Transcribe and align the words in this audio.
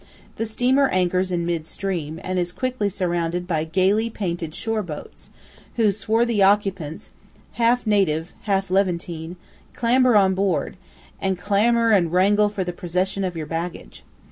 The 0.37 0.47
steamer 0.47 0.87
anchors 0.89 1.31
in 1.31 1.45
mid 1.45 1.63
stream, 1.63 2.19
and 2.23 2.39
is 2.39 2.51
quickly 2.51 2.89
surrounded 2.89 3.45
by 3.45 3.65
gaily 3.65 4.09
painted 4.09 4.55
shore 4.55 4.81
boats, 4.81 5.29
whose 5.75 5.99
swarthy 5.99 6.41
occupants 6.41 7.11
half 7.51 7.85
native, 7.85 8.33
half 8.45 8.71
Levantine 8.71 9.35
clamber 9.75 10.15
on 10.15 10.33
board, 10.33 10.75
and 11.21 11.37
clamour 11.37 11.91
and 11.91 12.11
wrangle 12.11 12.49
for 12.49 12.63
the 12.63 12.73
possession 12.73 13.23
of 13.23 13.37
your 13.37 13.45
baggage. 13.45 14.01